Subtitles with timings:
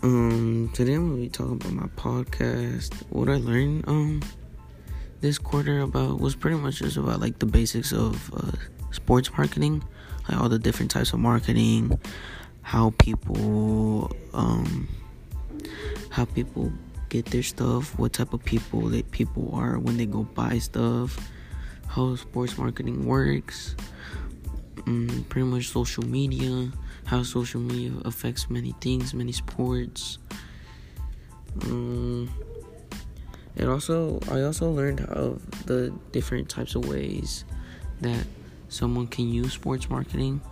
[0.00, 2.94] Um, today I'm gonna be talking about my podcast.
[3.10, 4.22] What I learned um
[5.20, 8.52] this quarter about was pretty much just about like the basics of uh,
[8.92, 9.82] sports marketing,
[10.28, 11.98] like all the different types of marketing,
[12.62, 14.86] how people um
[16.10, 16.72] how people
[17.08, 21.18] get their stuff, what type of people that people are when they go buy stuff,
[21.88, 23.74] how sports marketing works,
[24.88, 26.72] um, pretty much social media
[27.08, 30.18] how social media affects many things, many sports.
[31.62, 32.28] Um,
[33.56, 37.44] it also I also learned of the different types of ways
[38.02, 38.26] that
[38.68, 40.42] someone can use sports marketing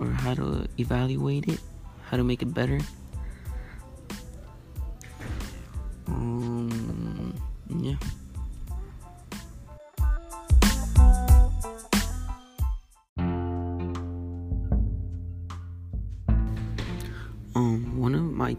[0.00, 1.60] or how to evaluate it,
[2.02, 2.80] how to make it better.
[6.08, 7.94] Um, yeah.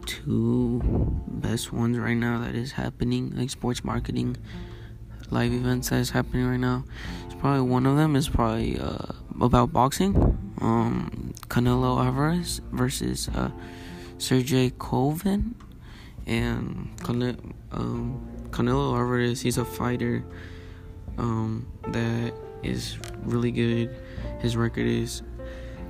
[0.06, 0.82] Two
[1.28, 4.38] best ones right now that is happening, like sports marketing
[5.30, 6.84] live events that is happening right now.
[7.26, 10.16] It's probably one of them is probably uh, about boxing.
[10.62, 13.52] Um, Canelo Alvarez versus uh,
[14.18, 15.54] Sergey Kovalev,
[16.26, 16.90] and
[17.72, 19.42] um, Canelo Alvarez.
[19.42, 20.24] He's a fighter
[21.18, 22.34] um, that
[22.64, 23.96] is really good.
[24.40, 25.22] His record is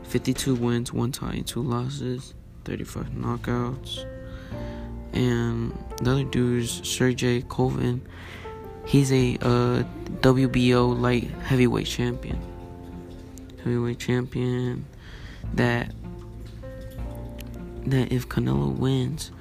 [0.03, 2.33] 52 wins, one tie, and two losses.
[2.65, 4.05] 35 knockouts.
[5.13, 8.01] And the other dude is Sergey Kovalev.
[8.85, 9.83] He's a uh,
[10.21, 12.39] WBO light heavyweight champion.
[13.57, 14.85] Heavyweight champion
[15.53, 15.93] that
[17.85, 19.31] that if Canelo wins,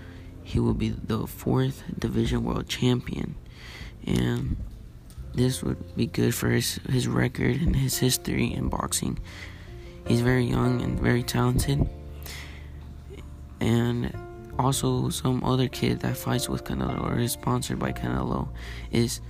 [0.43, 3.37] he will be the fourth division world champion.
[4.05, 4.57] And
[5.35, 9.19] this would be good for his, his record and his history in boxing.
[10.07, 11.89] He's very young and very talented
[13.63, 14.13] and
[14.59, 18.49] also some other kid that fights with Canelo or is sponsored by Canelo
[18.91, 19.21] is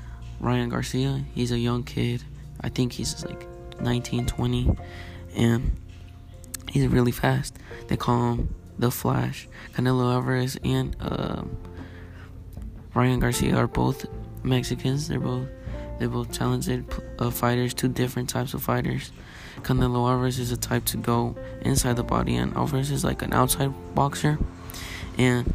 [0.41, 1.22] Ryan Garcia.
[1.34, 2.25] He's a young kid.
[2.62, 3.47] I think he's like
[3.81, 4.71] 19, 20,
[5.37, 5.76] and
[6.71, 7.59] he's really fast.
[7.88, 9.48] They call him the Flash.
[9.75, 11.56] Canelo Alvarez and um,
[12.94, 14.06] Ryan Garcia are both
[14.42, 15.09] Mexicans.
[15.09, 15.48] They're both
[15.98, 16.87] they're both talented
[17.19, 17.75] uh, fighters.
[17.75, 19.12] Two different types of fighters.
[19.61, 23.33] Canelo Alvarez is a type to go inside the body, and Alvarez is like an
[23.33, 24.39] outside boxer.
[25.19, 25.53] And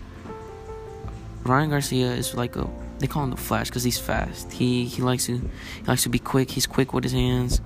[1.44, 2.70] Ryan Garcia is like a
[3.00, 4.52] they call him the Flash because he's fast.
[4.52, 6.52] He he likes to he likes to be quick.
[6.52, 7.62] He's quick with his hands,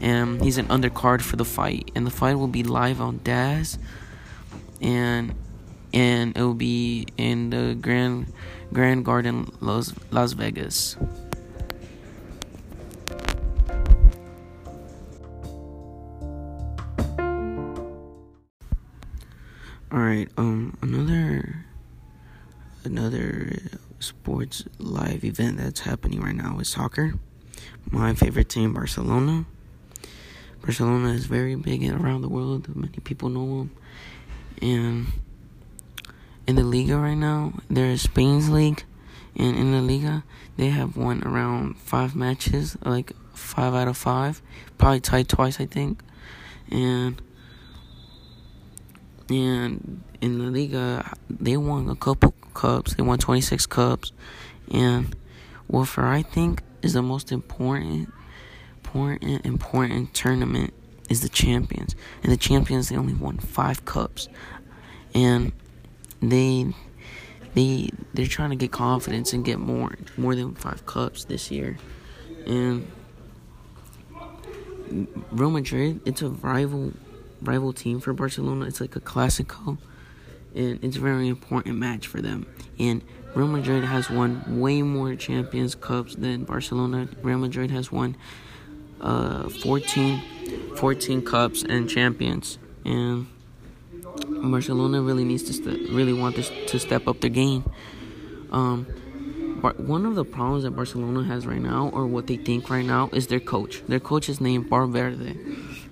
[0.00, 1.90] and he's an undercard for the fight.
[1.94, 3.78] And the fight will be live on DAZN,
[4.80, 5.34] and
[5.92, 8.32] and it will be in the Grand
[8.72, 10.96] Grand Garden Las Las Vegas.
[22.86, 23.50] Another
[23.98, 27.14] sports live event that's happening right now is soccer.
[27.90, 29.44] My favorite team, Barcelona.
[30.62, 32.68] Barcelona is very big around the world.
[32.76, 33.70] Many people know them.
[34.62, 35.06] And
[36.46, 38.84] in the Liga right now, there is Spain's league,
[39.34, 40.22] and in the Liga
[40.56, 44.40] they have won around five matches, like five out of five,
[44.78, 46.04] probably tied twice, I think.
[46.70, 47.20] And
[49.28, 52.94] and in the Liga, they won a couple cups.
[52.94, 54.12] They won 26 cups,
[54.72, 55.14] and
[55.66, 58.12] what for I think is the most important,
[58.82, 60.72] important, important tournament
[61.08, 61.94] is the Champions.
[62.22, 64.28] And the Champions, they only won five cups,
[65.14, 65.52] and
[66.20, 66.74] they
[67.54, 71.76] they they're trying to get confidence and get more more than five cups this year,
[72.46, 72.90] and.
[75.32, 76.92] Real Madrid, it's a rival
[77.42, 78.66] rival team for Barcelona.
[78.66, 79.78] It's like a Clasico,
[80.56, 82.46] and it's a very important match for them.
[82.78, 83.02] And
[83.34, 87.08] Real Madrid has won way more Champions Cups than Barcelona.
[87.22, 88.16] Real Madrid has won
[89.00, 90.22] uh, 14,
[90.76, 93.26] 14 cups and champions, and
[94.28, 97.64] Barcelona really needs to st- really want this to step up their game.
[98.50, 98.86] Um,
[99.76, 103.10] one of the problems that Barcelona has right now, or what they think right now,
[103.12, 103.82] is their coach.
[103.86, 105.36] Their coach is named Valverde,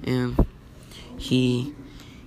[0.04, 0.46] and
[1.18, 1.74] he,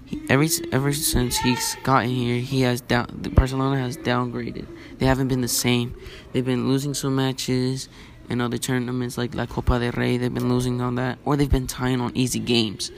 [0.07, 3.07] he ever ever since he's gotten here, he has down.
[3.33, 4.65] Barcelona has downgraded.
[4.97, 5.95] They haven't been the same.
[6.31, 7.89] They've been losing some matches
[8.29, 10.15] in other tournaments like La Copa del Rey.
[10.17, 12.89] They've been losing on that, or they've been tying on easy games.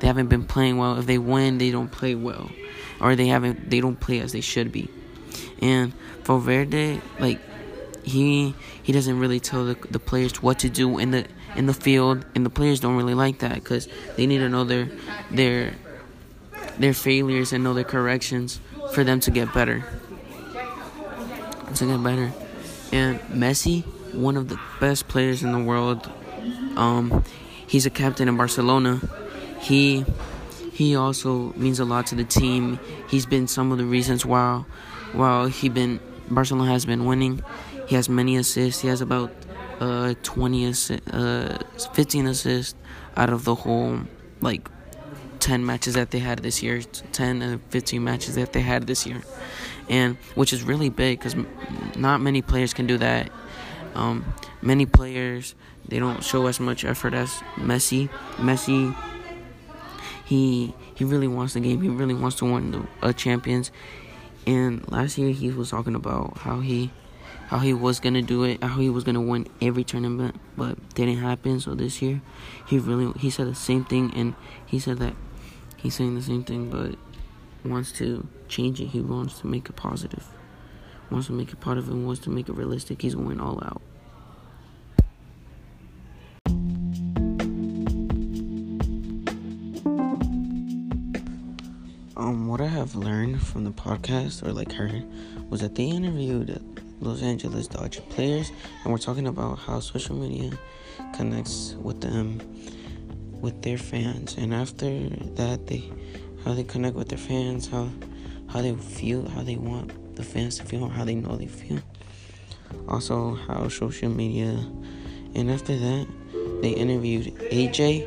[0.00, 0.98] They haven't been playing well.
[0.98, 2.50] If they win, they don't play well,
[3.00, 3.70] or they haven't.
[3.70, 4.88] They don't play as they should be.
[5.62, 5.92] And
[6.24, 7.40] Valverde, like
[8.02, 8.52] he
[8.82, 12.26] he doesn't really tell the, the players what to do in the in the field,
[12.34, 14.88] and the players don't really like that because they need to know their
[15.30, 15.74] their
[16.78, 18.60] their failures and know their corrections
[18.92, 19.84] for them to get better.
[21.74, 22.32] To get better.
[22.92, 23.84] And Messi,
[24.14, 26.10] one of the best players in the world,
[26.76, 27.24] um,
[27.66, 29.00] he's a captain in Barcelona.
[29.60, 30.04] He
[30.72, 32.78] he also means a lot to the team.
[33.08, 34.64] He's been some of the reasons why
[35.12, 36.00] while he been
[36.30, 37.42] Barcelona has been winning.
[37.86, 38.80] He has many assists.
[38.80, 39.32] He has about
[39.80, 41.58] uh 20 assi- uh
[41.94, 42.74] 15 assists
[43.16, 44.00] out of the whole
[44.40, 44.68] like
[45.40, 49.06] 10 matches that they had this year 10 uh, 15 matches that they had this
[49.06, 49.22] year.
[49.88, 51.36] And which is really big because
[51.96, 53.30] not many players can do that.
[53.94, 54.24] Um,
[54.60, 55.54] many players
[55.86, 58.10] they don't show as much effort as messi.
[58.36, 58.94] Messi
[60.24, 61.80] he he really wants the game.
[61.80, 63.70] He really wants to win the uh, champions.
[64.46, 66.90] And last year he was talking about how he
[67.48, 71.16] how he was gonna do it, how he was gonna win every tournament, but didn't
[71.16, 71.60] happen.
[71.60, 72.20] So this year,
[72.66, 74.34] he really he said the same thing, and
[74.66, 75.14] he said that
[75.78, 76.96] he's saying the same thing, but
[77.68, 78.86] wants to change it.
[78.86, 80.26] He wants to make it positive,
[81.10, 83.02] wants to make it part of positive, and wants to make it realistic.
[83.02, 83.82] He's going all out.
[92.16, 95.02] Um, what I have learned from the podcast or like her,
[95.48, 96.60] was that they interviewed
[97.00, 98.50] Los Angeles Dodger players,
[98.82, 100.50] and we're talking about how social media
[101.14, 102.40] connects with them,
[103.40, 105.84] with their fans, and after that, they
[106.44, 107.88] how they connect with their fans, how
[108.48, 111.80] how they feel, how they want the fans to feel, how they know they feel.
[112.88, 114.48] Also, how social media,
[115.34, 116.06] and after that,
[116.62, 118.04] they interviewed AJ,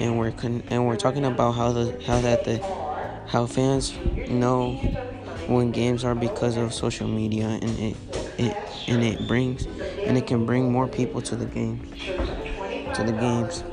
[0.00, 2.60] and we're con- and we're talking about how the how that the
[3.26, 3.94] how fans
[4.28, 4.72] know
[5.46, 7.96] when games are because of social media and it
[8.38, 9.66] it and it brings
[10.06, 11.80] and it can bring more people to the game
[12.94, 13.64] to the games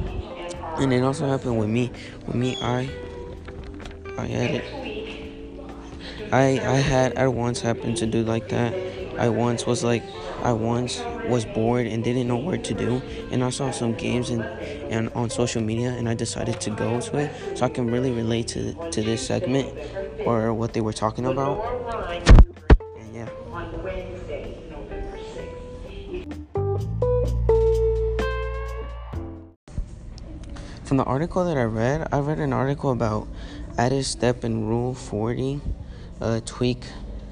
[0.77, 1.92] and it also happened with me
[2.25, 2.89] with me i
[4.18, 4.66] i had it.
[6.31, 8.75] I i had i once happened to do like that.
[9.18, 10.04] I once was like
[10.42, 13.04] i once was bored and didn't know what to do.
[13.31, 14.50] And i saw some games and
[14.89, 18.12] and on social media and i decided to go to it so i can really
[18.12, 19.74] relate to to this segment
[20.25, 21.62] or what they were talking about
[30.85, 33.27] From the article that I read, I read an article about
[33.75, 35.59] added step in Rule 40,
[36.21, 36.83] uh, tweak,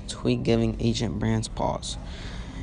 [0.07, 1.99] tweak giving agent brands pause.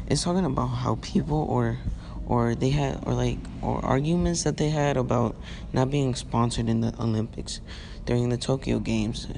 [0.09, 1.79] It's talking about how people or
[2.27, 5.37] or they had or like or arguments that they had about
[5.73, 7.61] not being sponsored in the Olympics
[8.05, 9.29] during the Tokyo Games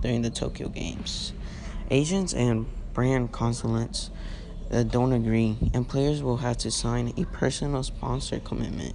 [0.00, 1.34] during the Tokyo Games.
[1.90, 2.64] Agents and
[2.94, 4.08] brand consulates
[4.70, 8.94] uh, don't agree, and players will have to sign a personal sponsor commitment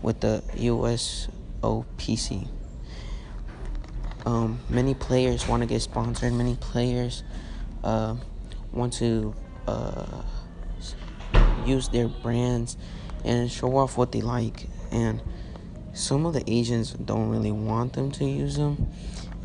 [0.00, 1.28] with the U.S.
[1.62, 2.48] OPC.
[4.24, 6.32] Um, many players want to get sponsored.
[6.32, 7.24] Many players
[7.82, 8.16] uh,
[8.72, 9.34] want to
[9.66, 10.22] uh,
[11.66, 12.76] use their brands
[13.24, 14.68] and show off what they like.
[14.90, 15.20] And
[15.92, 18.88] some of the agents don't really want them to use them.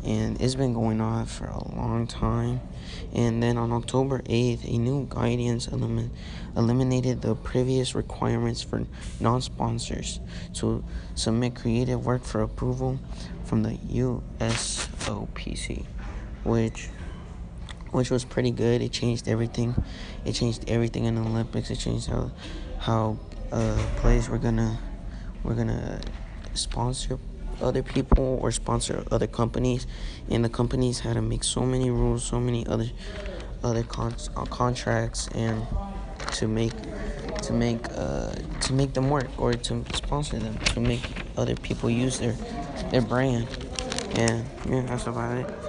[0.04, 2.60] And it's been going on for a long time.
[3.14, 6.10] And then on October 8th, a new guidance elimin-
[6.56, 8.84] eliminated the previous requirements for
[9.20, 10.20] non sponsors
[10.54, 10.84] to
[11.14, 12.98] submit creative work for approval
[13.44, 15.84] from the USOPC,
[16.44, 16.88] which
[17.90, 18.82] which was pretty good.
[18.82, 19.74] It changed everything.
[20.24, 21.70] It changed everything in the Olympics.
[21.70, 22.30] It changed how
[22.78, 23.18] how
[23.50, 24.78] uh, players were gonna
[25.42, 26.00] were gonna
[26.54, 27.18] sponsor
[27.60, 29.86] other people or sponsor other companies,
[30.30, 32.86] and the companies had to make so many rules, so many other
[33.62, 35.66] other con- uh, contracts, and
[36.32, 36.72] to make
[37.42, 41.02] to make uh, to make them work or to sponsor them to make
[41.36, 42.36] other people use their
[42.90, 43.46] their brand.
[44.14, 45.67] And yeah, that's about it.